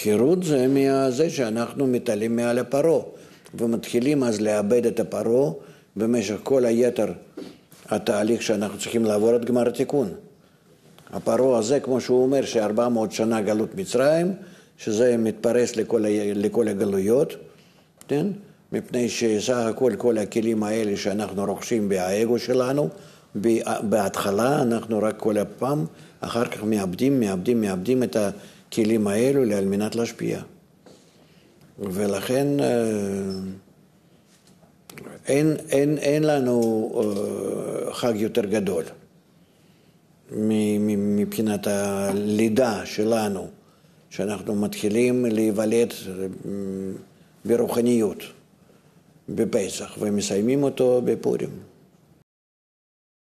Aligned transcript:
חירות 0.00 0.42
זה 0.42 0.66
מזה 0.68 1.30
שאנחנו 1.30 1.86
מתעלים 1.86 2.36
מעל 2.36 2.58
הפרעה 2.58 3.02
ומתחילים 3.54 4.22
אז 4.22 4.40
לאבד 4.40 4.86
את 4.86 5.00
הפרעה 5.00 5.52
במשך 5.96 6.36
כל 6.42 6.64
היתר 6.64 7.12
התהליך 7.88 8.42
שאנחנו 8.42 8.78
צריכים 8.78 9.04
לעבור 9.04 9.36
את 9.36 9.44
גמר 9.44 9.68
התיקון. 9.68 10.08
הפרעה 11.12 11.58
הזה, 11.58 11.80
כמו 11.80 12.00
שהוא 12.00 12.22
אומר, 12.22 12.44
שארבע 12.44 12.88
מאות 12.88 13.12
שנה 13.12 13.40
גלות 13.40 13.74
מצרים, 13.74 14.32
שזה 14.78 15.16
מתפרס 15.16 15.76
לכל, 15.76 16.04
לכל 16.34 16.68
הגלויות, 16.68 17.36
כן? 18.08 18.26
מפני 18.72 19.08
שסך 19.08 19.56
הכל 19.56 19.92
כל 19.98 20.18
הכלים 20.18 20.62
האלה 20.62 20.96
שאנחנו 20.96 21.44
רוכשים 21.44 21.88
באגו 21.88 22.38
שלנו, 22.38 22.88
בהתחלה 23.82 24.62
אנחנו 24.62 24.98
רק 25.02 25.16
כל 25.16 25.38
הפעם, 25.38 25.84
אחר 26.20 26.44
כך 26.44 26.64
מאבדים, 26.64 27.20
מאבדים, 27.20 27.60
מאבדים 27.60 28.02
את 28.02 28.16
הכלים 28.72 29.06
האלו 29.06 29.56
על 29.56 29.64
מנת 29.64 29.94
להשפיע. 29.94 30.42
ולכן 31.78 32.46
אין, 35.26 35.56
אין, 35.70 35.98
אין 35.98 36.22
לנו 36.22 36.90
חג 37.92 38.12
יותר 38.16 38.44
גדול 38.44 38.84
מבחינת 40.30 41.66
הלידה 41.66 42.86
שלנו, 42.86 43.48
שאנחנו 44.10 44.54
מתחילים 44.54 45.24
להיוולד 45.24 45.92
ברוחניות 47.44 48.22
בפסח 49.28 49.96
ומסיימים 50.00 50.62
אותו 50.62 51.02
בפורים. 51.04 51.71